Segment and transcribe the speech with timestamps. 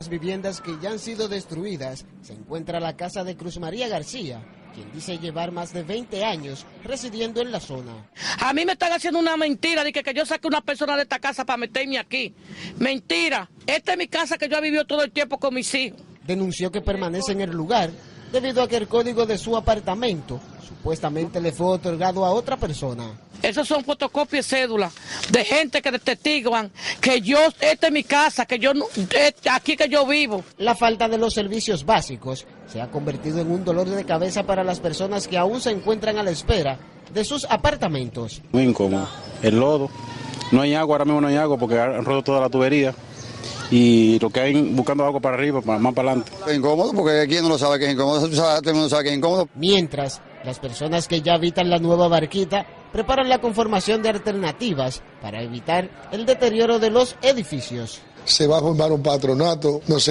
[0.00, 4.42] Las viviendas que ya han sido destruidas se encuentra la casa de Cruz María García,
[4.74, 8.08] quien dice llevar más de 20 años residiendo en la zona.
[8.38, 11.02] A mí me están haciendo una mentira de que, que yo saque una persona de
[11.02, 12.34] esta casa para meterme aquí.
[12.78, 13.50] Mentira.
[13.66, 16.00] Esta es mi casa que yo he vivido todo el tiempo con mis hijos.
[16.26, 17.90] Denunció que permanece en el lugar
[18.32, 23.20] debido a que el código de su apartamento supuestamente le fue otorgado a otra persona.
[23.42, 24.94] Esos son fotocopias y cédulas
[25.30, 26.70] de gente que testiguan
[27.00, 28.72] que yo, esta es mi casa, que yo,
[29.50, 30.44] aquí que yo vivo.
[30.58, 34.64] La falta de los servicios básicos se ha convertido en un dolor de cabeza para
[34.64, 36.78] las personas que aún se encuentran a la espera
[37.12, 38.42] de sus apartamentos.
[38.52, 39.08] Muy incómodo.
[39.42, 39.90] El lodo.
[40.52, 42.92] No hay agua, ahora mismo no hay agua porque han roto toda la tubería
[43.70, 46.32] y lo que hay buscando agua para arriba, para, más para adelante.
[46.46, 49.10] Es incómodo porque aquí no lo sabe que es incómodo, todo el mundo sabe que
[49.10, 49.48] es incómodo.
[49.54, 55.42] Mientras, las personas que ya habitan la nueva barquita preparan la conformación de alternativas para
[55.42, 58.00] evitar el deterioro de los edificios.
[58.24, 60.08] Se va a formar un patronato, no sé